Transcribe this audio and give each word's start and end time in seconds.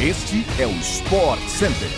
Este 0.00 0.46
é 0.60 0.64
o 0.64 0.70
Sport 0.76 1.40
Center. 1.48 1.88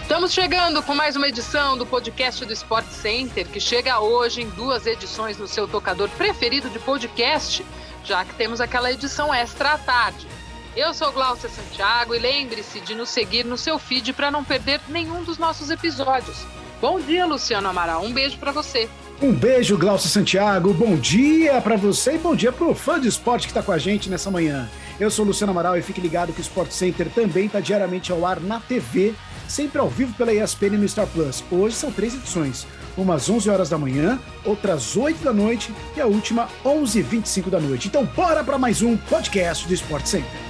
Estamos 0.00 0.32
chegando 0.32 0.80
com 0.80 0.94
mais 0.94 1.16
uma 1.16 1.26
edição 1.26 1.76
do 1.76 1.84
podcast 1.84 2.44
do 2.44 2.52
Sport 2.52 2.86
Center, 2.86 3.44
que 3.48 3.58
chega 3.58 3.98
hoje 3.98 4.42
em 4.42 4.48
duas 4.50 4.86
edições 4.86 5.36
no 5.38 5.48
seu 5.48 5.66
tocador 5.66 6.08
preferido 6.10 6.70
de 6.70 6.78
podcast, 6.78 7.66
já 8.04 8.24
que 8.24 8.32
temos 8.36 8.60
aquela 8.60 8.92
edição 8.92 9.34
extra 9.34 9.72
à 9.72 9.78
tarde. 9.78 10.28
Eu 10.76 10.94
sou 10.94 11.10
Glaucia 11.10 11.48
Santiago 11.48 12.14
e 12.14 12.20
lembre-se 12.20 12.80
de 12.80 12.94
nos 12.94 13.08
seguir 13.08 13.44
no 13.44 13.58
seu 13.58 13.76
feed 13.76 14.12
para 14.12 14.30
não 14.30 14.44
perder 14.44 14.80
nenhum 14.88 15.24
dos 15.24 15.36
nossos 15.36 15.68
episódios. 15.68 16.46
Bom 16.80 17.00
dia, 17.00 17.26
Luciano 17.26 17.68
Amaral. 17.68 18.04
Um 18.04 18.12
beijo 18.12 18.38
para 18.38 18.52
você. 18.52 18.88
Um 19.20 19.32
beijo, 19.32 19.76
Glaucio 19.76 20.08
Santiago. 20.08 20.72
Bom 20.72 20.94
dia 20.94 21.60
para 21.60 21.74
você 21.74 22.14
e 22.14 22.18
bom 22.18 22.36
dia 22.36 22.52
para 22.52 22.66
o 22.68 22.74
fã 22.74 23.00
de 23.00 23.08
esporte 23.08 23.48
que 23.48 23.50
está 23.50 23.64
com 23.64 23.72
a 23.72 23.78
gente 23.78 24.08
nessa 24.08 24.30
manhã. 24.30 24.68
Eu 24.98 25.10
sou 25.10 25.26
Luciano 25.26 25.50
Amaral 25.50 25.76
e 25.76 25.82
fique 25.82 26.00
ligado 26.00 26.32
que 26.32 26.40
o 26.40 26.42
Sport 26.42 26.70
Center 26.70 27.10
também 27.10 27.46
está 27.46 27.60
diariamente 27.60 28.10
ao 28.10 28.24
ar 28.24 28.40
na 28.40 28.60
TV, 28.60 29.14
sempre 29.46 29.78
ao 29.78 29.90
vivo 29.90 30.14
pela 30.14 30.32
ESPN 30.32 30.74
e 30.74 30.78
no 30.78 30.88
Star 30.88 31.06
Plus. 31.06 31.44
Hoje 31.50 31.76
são 31.76 31.92
três 31.92 32.14
edições, 32.14 32.66
uma 32.96 33.16
às 33.16 33.28
11 33.28 33.50
horas 33.50 33.68
da 33.68 33.76
manhã, 33.76 34.18
outra 34.42 34.72
às 34.72 34.96
8 34.96 35.22
da 35.22 35.34
noite 35.34 35.70
e 35.94 36.00
a 36.00 36.06
última 36.06 36.48
11h25 36.64 37.50
da 37.50 37.60
noite. 37.60 37.88
Então 37.88 38.06
bora 38.06 38.42
para 38.42 38.56
mais 38.56 38.80
um 38.80 38.96
podcast 38.96 39.68
do 39.68 39.74
Sport 39.74 40.06
Center. 40.06 40.45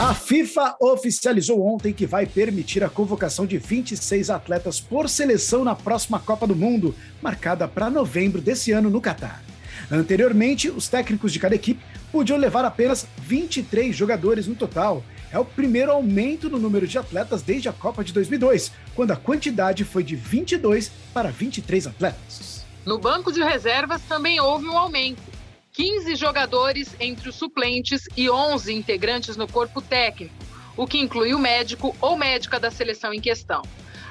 A 0.00 0.14
FIFA 0.14 0.76
oficializou 0.80 1.62
ontem 1.62 1.92
que 1.92 2.06
vai 2.06 2.24
permitir 2.24 2.82
a 2.82 2.88
convocação 2.88 3.44
de 3.44 3.58
26 3.58 4.30
atletas 4.30 4.80
por 4.80 5.10
seleção 5.10 5.62
na 5.62 5.74
próxima 5.74 6.18
Copa 6.18 6.46
do 6.46 6.56
Mundo, 6.56 6.94
marcada 7.20 7.68
para 7.68 7.90
novembro 7.90 8.40
desse 8.40 8.72
ano 8.72 8.88
no 8.88 8.98
Catar. 8.98 9.44
Anteriormente, 9.90 10.70
os 10.70 10.88
técnicos 10.88 11.34
de 11.34 11.38
cada 11.38 11.54
equipe 11.54 11.84
podiam 12.10 12.38
levar 12.38 12.64
apenas 12.64 13.06
23 13.18 13.94
jogadores 13.94 14.46
no 14.46 14.54
total. 14.54 15.04
É 15.30 15.38
o 15.38 15.44
primeiro 15.44 15.92
aumento 15.92 16.48
no 16.48 16.58
número 16.58 16.86
de 16.86 16.96
atletas 16.96 17.42
desde 17.42 17.68
a 17.68 17.72
Copa 17.74 18.02
de 18.02 18.14
2002, 18.14 18.72
quando 18.94 19.10
a 19.10 19.16
quantidade 19.16 19.84
foi 19.84 20.02
de 20.02 20.16
22 20.16 20.90
para 21.12 21.30
23 21.30 21.88
atletas. 21.88 22.64
No 22.86 22.98
banco 22.98 23.30
de 23.30 23.42
reservas 23.42 24.00
também 24.08 24.40
houve 24.40 24.64
um 24.64 24.78
aumento. 24.78 25.39
15 25.80 26.14
jogadores 26.14 26.94
entre 27.00 27.30
os 27.30 27.36
suplentes 27.36 28.06
e 28.14 28.28
11 28.28 28.70
integrantes 28.70 29.34
no 29.34 29.48
corpo 29.48 29.80
técnico, 29.80 30.34
o 30.76 30.86
que 30.86 30.98
inclui 30.98 31.32
o 31.32 31.38
médico 31.38 31.96
ou 32.02 32.18
médica 32.18 32.60
da 32.60 32.70
seleção 32.70 33.14
em 33.14 33.20
questão. 33.20 33.62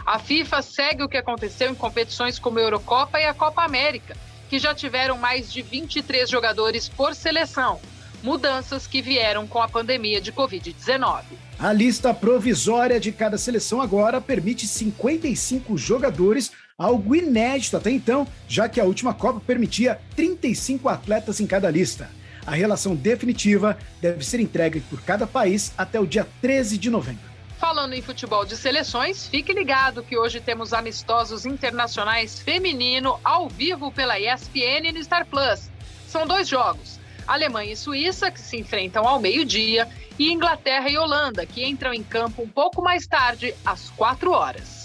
A 0.03 0.17
FIFA 0.17 0.63
segue 0.63 1.03
o 1.03 1.07
que 1.07 1.15
aconteceu 1.15 1.69
em 1.69 1.75
competições 1.75 2.39
como 2.39 2.57
a 2.57 2.63
Eurocopa 2.63 3.19
e 3.19 3.25
a 3.25 3.35
Copa 3.35 3.63
América, 3.63 4.17
que 4.49 4.57
já 4.57 4.73
tiveram 4.73 5.19
mais 5.19 5.53
de 5.53 5.61
23 5.61 6.27
jogadores 6.27 6.89
por 6.89 7.13
seleção, 7.13 7.79
mudanças 8.23 8.87
que 8.87 8.99
vieram 8.99 9.45
com 9.45 9.61
a 9.61 9.69
pandemia 9.69 10.19
de 10.19 10.31
Covid-19. 10.31 11.21
A 11.59 11.71
lista 11.71 12.11
provisória 12.15 12.99
de 12.99 13.11
cada 13.11 13.37
seleção 13.37 13.79
agora 13.79 14.19
permite 14.19 14.65
55 14.65 15.77
jogadores 15.77 16.51
algo 16.79 17.13
inédito 17.13 17.75
até 17.75 17.91
então, 17.91 18.25
já 18.47 18.69
que 18.69 18.79
a 18.79 18.85
última 18.85 19.13
Copa 19.13 19.41
permitia 19.45 19.99
35 20.15 20.87
atletas 20.87 21.41
em 21.41 21.45
cada 21.45 21.69
lista. 21.69 22.09
A 22.47 22.51
relação 22.51 22.95
definitiva 22.95 23.77
deve 24.01 24.25
ser 24.25 24.39
entregue 24.39 24.79
por 24.79 25.01
cada 25.01 25.27
país 25.27 25.73
até 25.77 25.99
o 25.99 26.07
dia 26.07 26.25
13 26.41 26.77
de 26.77 26.89
novembro. 26.89 27.29
Falando 27.59 27.93
em 27.93 28.01
futebol 28.01 28.45
de 28.45 28.55
seleções, 28.55 29.27
fique 29.27 29.51
ligado 29.51 30.01
que 30.01 30.17
hoje 30.17 30.39
temos 30.39 30.71
amistosos 30.71 31.45
internacionais 31.45 32.39
feminino 32.39 33.19
ao 33.21 33.49
vivo 33.49 33.91
pela 33.91 34.17
ESPN 34.17 34.87
e 34.87 34.91
no 34.93 35.03
Star 35.03 35.25
Plus. 35.25 35.69
São 36.07 36.25
dois 36.25 36.47
jogos: 36.47 36.97
Alemanha 37.27 37.73
e 37.73 37.75
Suíça, 37.75 38.31
que 38.31 38.39
se 38.39 38.57
enfrentam 38.57 39.05
ao 39.05 39.19
meio-dia, 39.19 39.89
e 40.17 40.31
Inglaterra 40.31 40.89
e 40.89 40.97
Holanda, 40.97 41.45
que 41.45 41.65
entram 41.65 41.93
em 41.93 42.01
campo 42.01 42.41
um 42.41 42.47
pouco 42.47 42.81
mais 42.81 43.05
tarde, 43.05 43.53
às 43.65 43.89
4 43.89 44.31
horas. 44.31 44.78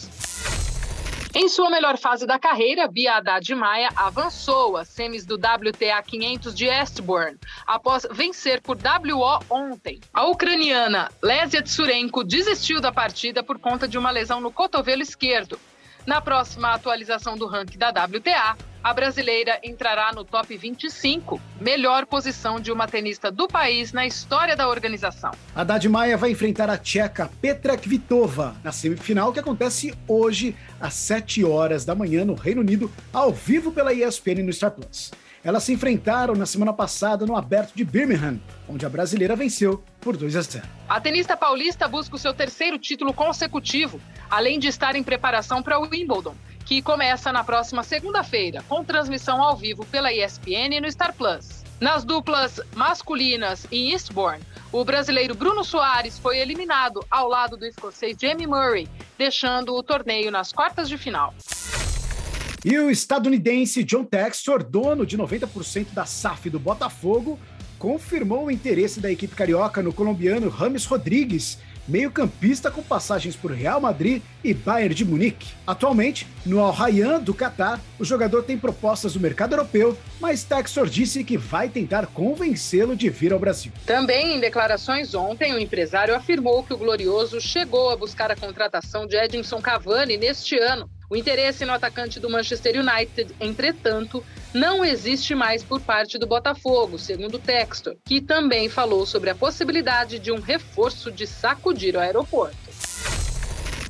Em 1.36 1.48
sua 1.48 1.68
melhor 1.68 1.98
fase 1.98 2.28
da 2.28 2.38
carreira, 2.38 2.86
Bia 2.86 3.16
Haddad 3.16 3.52
Maia 3.56 3.88
avançou 3.96 4.76
às 4.76 4.86
semis 4.86 5.26
do 5.26 5.34
WTA 5.34 6.00
500 6.00 6.54
de 6.54 6.66
Eastbourne, 6.66 7.36
após 7.66 8.06
vencer 8.12 8.62
por 8.62 8.76
WO 8.76 9.40
ontem. 9.50 10.00
A 10.12 10.26
ucraniana 10.26 11.10
Lesia 11.20 11.60
Tsurenko 11.60 12.22
desistiu 12.22 12.80
da 12.80 12.92
partida 12.92 13.42
por 13.42 13.58
conta 13.58 13.88
de 13.88 13.98
uma 13.98 14.12
lesão 14.12 14.40
no 14.40 14.52
cotovelo 14.52 15.02
esquerdo. 15.02 15.58
Na 16.06 16.20
próxima 16.20 16.72
atualização 16.72 17.36
do 17.36 17.48
ranking 17.48 17.78
da 17.78 17.88
WTA, 17.88 18.56
a 18.84 18.92
brasileira 18.92 19.58
entrará 19.62 20.12
no 20.12 20.26
top 20.26 20.58
25, 20.58 21.40
melhor 21.58 22.04
posição 22.04 22.60
de 22.60 22.70
uma 22.70 22.86
tenista 22.86 23.32
do 23.32 23.48
país 23.48 23.94
na 23.94 24.06
história 24.06 24.54
da 24.54 24.68
organização. 24.68 25.30
Haddad 25.56 25.88
Maia 25.88 26.18
vai 26.18 26.32
enfrentar 26.32 26.68
a 26.68 26.76
tcheca 26.76 27.30
Petra 27.40 27.78
Kvitova 27.78 28.54
na 28.62 28.72
semifinal 28.72 29.32
que 29.32 29.40
acontece 29.40 29.94
hoje 30.06 30.54
às 30.78 30.92
7 30.92 31.42
horas 31.46 31.86
da 31.86 31.94
manhã 31.94 32.26
no 32.26 32.34
Reino 32.34 32.60
Unido, 32.60 32.92
ao 33.10 33.32
vivo 33.32 33.72
pela 33.72 33.94
ESPN 33.94 34.42
no 34.42 34.52
Star 34.52 34.72
Plus. 34.72 35.10
Elas 35.42 35.62
se 35.62 35.72
enfrentaram 35.72 36.34
na 36.34 36.46
semana 36.46 36.72
passada 36.72 37.24
no 37.24 37.36
Aberto 37.36 37.74
de 37.74 37.84
Birmingham, 37.84 38.38
onde 38.68 38.84
a 38.84 38.88
brasileira 38.88 39.34
venceu 39.34 39.82
por 39.98 40.16
2 40.16 40.36
a 40.36 40.42
0. 40.42 40.66
A 40.88 41.00
tenista 41.00 41.36
paulista 41.36 41.88
busca 41.88 42.16
o 42.16 42.18
seu 42.18 42.34
terceiro 42.34 42.78
título 42.78 43.14
consecutivo, 43.14 43.98
além 44.30 44.58
de 44.58 44.68
estar 44.68 44.94
em 44.94 45.02
preparação 45.02 45.62
para 45.62 45.78
o 45.78 45.82
Wimbledon 45.82 46.34
que 46.64 46.80
começa 46.80 47.32
na 47.32 47.44
próxima 47.44 47.82
segunda-feira, 47.82 48.64
com 48.68 48.84
transmissão 48.84 49.42
ao 49.42 49.56
vivo 49.56 49.84
pela 49.86 50.12
ESPN 50.12 50.76
e 50.76 50.80
no 50.80 50.90
Star 50.90 51.14
Plus. 51.14 51.62
Nas 51.80 52.04
duplas 52.04 52.60
masculinas 52.74 53.66
em 53.70 53.90
Eastbourne, 53.90 54.42
o 54.72 54.84
brasileiro 54.84 55.34
Bruno 55.34 55.62
Soares 55.62 56.18
foi 56.18 56.38
eliminado 56.38 57.04
ao 57.10 57.28
lado 57.28 57.56
do 57.56 57.66
escocês 57.66 58.16
Jamie 58.20 58.46
Murray, 58.46 58.88
deixando 59.18 59.74
o 59.74 59.82
torneio 59.82 60.30
nas 60.30 60.52
quartas 60.52 60.88
de 60.88 60.96
final. 60.96 61.34
E 62.64 62.78
o 62.78 62.90
estadunidense 62.90 63.84
John 63.84 64.04
Textor, 64.04 64.64
dono 64.64 65.04
de 65.04 65.18
90% 65.18 65.88
da 65.92 66.06
SAF 66.06 66.48
do 66.48 66.58
Botafogo, 66.58 67.38
confirmou 67.78 68.46
o 68.46 68.50
interesse 68.50 69.00
da 69.00 69.12
equipe 69.12 69.36
carioca 69.36 69.82
no 69.82 69.92
colombiano 69.92 70.48
Rames 70.48 70.86
Rodrigues, 70.86 71.58
meio-campista 71.86 72.70
com 72.70 72.82
passagens 72.82 73.36
por 73.36 73.52
Real 73.52 73.80
Madrid 73.80 74.22
e 74.42 74.52
Bayern 74.52 74.94
de 74.94 75.04
Munique. 75.04 75.52
Atualmente, 75.66 76.26
no 76.44 76.60
Al 76.60 76.72
Rayyan 76.72 77.20
do 77.20 77.34
Catar, 77.34 77.80
o 77.98 78.04
jogador 78.04 78.42
tem 78.42 78.58
propostas 78.58 79.14
do 79.14 79.20
mercado 79.20 79.52
europeu, 79.52 79.96
mas 80.20 80.44
Textor 80.44 80.86
disse 80.86 81.24
que 81.24 81.36
vai 81.36 81.68
tentar 81.68 82.06
convencê-lo 82.06 82.96
de 82.96 83.08
vir 83.08 83.32
ao 83.32 83.38
Brasil. 83.38 83.72
Também 83.86 84.36
em 84.36 84.40
declarações 84.40 85.14
ontem, 85.14 85.54
o 85.54 85.58
empresário 85.58 86.14
afirmou 86.14 86.62
que 86.62 86.74
o 86.74 86.78
Glorioso 86.78 87.40
chegou 87.40 87.90
a 87.90 87.96
buscar 87.96 88.30
a 88.30 88.36
contratação 88.36 89.06
de 89.06 89.16
Edinson 89.16 89.60
Cavani 89.60 90.16
neste 90.16 90.58
ano. 90.58 90.88
O 91.14 91.16
interesse 91.16 91.64
no 91.64 91.72
atacante 91.72 92.18
do 92.18 92.28
Manchester 92.28 92.74
United, 92.80 93.36
entretanto, 93.40 94.24
não 94.52 94.84
existe 94.84 95.32
mais 95.32 95.62
por 95.62 95.80
parte 95.80 96.18
do 96.18 96.26
Botafogo, 96.26 96.98
segundo 96.98 97.36
o 97.36 97.38
Textor, 97.38 97.94
que 98.04 98.20
também 98.20 98.68
falou 98.68 99.06
sobre 99.06 99.30
a 99.30 99.34
possibilidade 99.36 100.18
de 100.18 100.32
um 100.32 100.40
reforço 100.40 101.12
de 101.12 101.24
sacudir 101.24 101.94
o 101.94 102.00
aeroporto. 102.00 102.56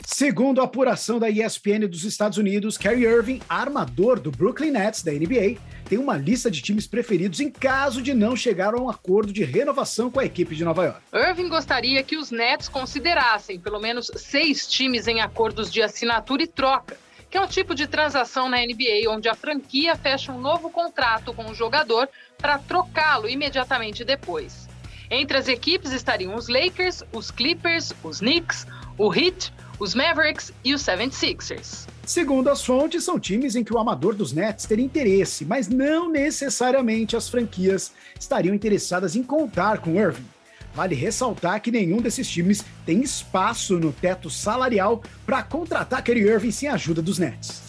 Segundo 0.04 0.60
a 0.60 0.64
apuração 0.64 1.18
da 1.18 1.30
ESPN 1.30 1.88
dos 1.88 2.04
Estados 2.04 2.36
Unidos, 2.36 2.76
Kyrie 2.76 3.06
Irving, 3.06 3.40
armador 3.48 4.20
do 4.20 4.30
Brooklyn 4.30 4.70
Nets 4.70 5.02
da 5.02 5.10
NBA, 5.10 5.56
tem 5.88 5.98
uma 5.98 6.18
lista 6.18 6.50
de 6.50 6.60
times 6.60 6.86
preferidos 6.86 7.40
em 7.40 7.50
caso 7.50 8.02
de 8.02 8.12
não 8.12 8.36
chegar 8.36 8.74
a 8.74 8.78
um 8.78 8.88
acordo 8.88 9.32
de 9.32 9.44
renovação 9.44 10.10
com 10.10 10.20
a 10.20 10.24
equipe 10.24 10.54
de 10.54 10.62
Nova 10.62 10.84
York. 10.84 11.00
Irving 11.12 11.48
gostaria 11.48 12.02
que 12.02 12.16
os 12.16 12.30
Nets 12.30 12.68
considerassem 12.68 13.58
pelo 13.58 13.80
menos 13.80 14.10
seis 14.14 14.66
times 14.68 15.08
em 15.08 15.20
acordos 15.20 15.72
de 15.72 15.82
assinatura 15.82 16.42
e 16.42 16.46
troca, 16.46 16.96
que 17.34 17.38
é 17.38 17.40
um 17.40 17.48
tipo 17.48 17.74
de 17.74 17.88
transação 17.88 18.48
na 18.48 18.58
NBA 18.58 19.10
onde 19.10 19.28
a 19.28 19.34
franquia 19.34 19.96
fecha 19.96 20.30
um 20.30 20.40
novo 20.40 20.70
contrato 20.70 21.34
com 21.34 21.50
o 21.50 21.54
jogador 21.54 22.08
para 22.38 22.58
trocá-lo 22.58 23.28
imediatamente 23.28 24.04
depois. 24.04 24.68
Entre 25.10 25.36
as 25.36 25.48
equipes 25.48 25.90
estariam 25.90 26.36
os 26.36 26.46
Lakers, 26.46 27.02
os 27.12 27.32
Clippers, 27.32 27.92
os 28.04 28.20
Knicks, 28.20 28.68
o 28.96 29.12
Heat, 29.12 29.52
os 29.80 29.96
Mavericks 29.96 30.52
e 30.62 30.72
os 30.74 30.82
76ers. 30.82 31.88
Segundo 32.06 32.50
as 32.50 32.64
fontes, 32.64 33.02
são 33.02 33.18
times 33.18 33.56
em 33.56 33.64
que 33.64 33.74
o 33.74 33.78
amador 33.78 34.14
dos 34.14 34.32
Nets 34.32 34.64
teria 34.64 34.84
interesse, 34.84 35.44
mas 35.44 35.66
não 35.66 36.08
necessariamente 36.08 37.16
as 37.16 37.28
franquias 37.28 37.90
estariam 38.16 38.54
interessadas 38.54 39.16
em 39.16 39.24
contar 39.24 39.78
com 39.78 40.00
Irving. 40.00 40.33
Vale 40.74 40.94
ressaltar 40.94 41.60
que 41.60 41.70
nenhum 41.70 41.98
desses 41.98 42.28
times 42.28 42.64
tem 42.84 43.00
espaço 43.02 43.78
no 43.78 43.92
teto 43.92 44.28
salarial 44.28 45.02
para 45.24 45.42
contratar 45.42 46.02
Kyrie 46.02 46.28
Irving 46.28 46.50
sem 46.50 46.68
a 46.68 46.74
ajuda 46.74 47.00
dos 47.00 47.18
Nets. 47.18 47.62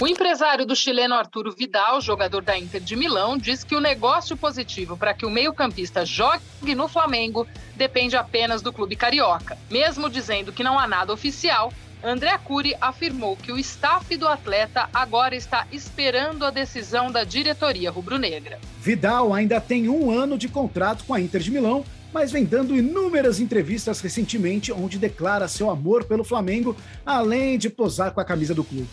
O 0.00 0.06
empresário 0.06 0.64
do 0.64 0.76
chileno 0.76 1.14
Arturo 1.14 1.50
Vidal, 1.50 2.00
jogador 2.00 2.40
da 2.40 2.56
Inter 2.56 2.80
de 2.80 2.94
Milão, 2.94 3.36
diz 3.36 3.64
que 3.64 3.74
o 3.74 3.80
negócio 3.80 4.36
positivo 4.36 4.96
para 4.96 5.12
que 5.12 5.26
o 5.26 5.30
meio-campista 5.30 6.06
jogue 6.06 6.72
no 6.76 6.86
Flamengo 6.86 7.48
depende 7.74 8.16
apenas 8.16 8.62
do 8.62 8.72
clube 8.72 8.94
carioca. 8.94 9.58
Mesmo 9.68 10.08
dizendo 10.08 10.52
que 10.52 10.62
não 10.62 10.78
há 10.78 10.86
nada 10.86 11.12
oficial, 11.12 11.72
André 12.02 12.38
Cury 12.38 12.74
afirmou 12.80 13.36
que 13.36 13.50
o 13.50 13.58
staff 13.58 14.16
do 14.16 14.28
atleta 14.28 14.88
agora 14.94 15.34
está 15.34 15.66
esperando 15.72 16.44
a 16.44 16.50
decisão 16.50 17.10
da 17.10 17.24
diretoria 17.24 17.90
rubro-negra. 17.90 18.60
Vidal 18.80 19.34
ainda 19.34 19.60
tem 19.60 19.88
um 19.88 20.10
ano 20.10 20.38
de 20.38 20.48
contrato 20.48 21.04
com 21.04 21.12
a 21.12 21.20
Inter 21.20 21.40
de 21.40 21.50
Milão, 21.50 21.84
mas 22.12 22.30
vem 22.30 22.44
dando 22.44 22.76
inúmeras 22.76 23.40
entrevistas 23.40 24.00
recentemente 24.00 24.72
onde 24.72 24.96
declara 24.96 25.48
seu 25.48 25.68
amor 25.70 26.04
pelo 26.04 26.22
Flamengo, 26.22 26.76
além 27.04 27.58
de 27.58 27.68
posar 27.68 28.12
com 28.12 28.20
a 28.20 28.24
camisa 28.24 28.54
do 28.54 28.62
clube. 28.62 28.88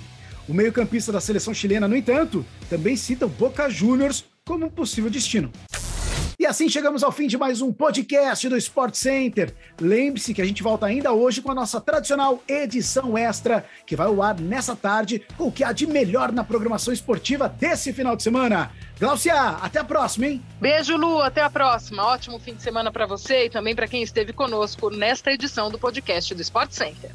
O 0.50 0.54
meio-campista 0.54 1.12
da 1.12 1.22
seleção 1.22 1.54
chilena, 1.54 1.88
no 1.88 1.96
entanto, 1.96 2.46
também 2.69 2.96
cita 2.96 3.25
o 3.25 3.30
Boca 3.30 3.69
Juniors 3.69 4.25
como 4.46 4.66
um 4.66 4.69
possível 4.69 5.10
destino. 5.10 5.51
E 6.38 6.46
assim 6.46 6.68
chegamos 6.68 7.02
ao 7.02 7.12
fim 7.12 7.28
de 7.28 7.38
mais 7.38 7.62
um 7.62 7.72
podcast 7.72 8.50
do 8.50 8.58
Sport 8.58 8.96
Center. 8.96 9.54
Lembre-se 9.80 10.34
que 10.34 10.42
a 10.42 10.46
gente 10.46 10.62
volta 10.62 10.86
ainda 10.86 11.14
hoje 11.14 11.42
com 11.42 11.52
a 11.52 11.56
nossa 11.56 11.80
tradicional 11.80 12.44
edição 12.48 13.18
extra, 13.18 13.66
que 13.86 13.96
vai 13.96 14.08
ao 14.08 14.22
ar 14.22 14.38
nessa 14.40 14.76
tarde 14.76 15.26
com 15.38 15.48
o 15.48 15.52
que 15.52 15.64
há 15.64 15.72
de 15.72 15.88
melhor 15.88 16.34
na 16.34 16.44
programação 16.44 16.94
esportiva 16.94 17.48
desse 17.48 17.94
final 17.94 18.18
de 18.18 18.24
semana. 18.24 18.72
Glaucia, 19.00 19.34
até 19.34 19.80
a 19.80 19.84
próxima, 19.84 20.28
hein? 20.28 20.42
Beijo, 20.60 20.98
Lu, 20.98 21.22
até 21.22 21.42
a 21.42 21.50
próxima. 21.50 22.04
Ótimo 22.06 22.38
fim 22.40 22.54
de 22.54 22.62
semana 22.62 22.92
para 22.92 23.06
você 23.06 23.46
e 23.46 23.50
também 23.50 23.74
para 23.74 23.88
quem 23.88 24.04
esteve 24.04 24.34
conosco 24.34 24.90
nesta 24.90 25.32
edição 25.32 25.70
do 25.70 25.80
podcast 25.80 26.36
do 26.36 26.42
Sport 26.42 26.72
Center. 26.72 27.12